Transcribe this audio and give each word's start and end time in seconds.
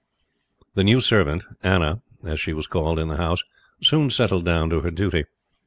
The 0.73 0.83
new 0.83 0.99
servant, 0.99 1.43
Anna, 1.61 2.01
as 2.23 2.39
she 2.39 2.53
was 2.53 2.65
called 2.65 2.97
in 2.97 3.07
the 3.07 3.17
house 3.17 3.43
soon 3.83 4.09
settled 4.09 4.45
down 4.45 4.71
to 4.71 4.79
her 4.79 4.89
duty. 4.89 5.25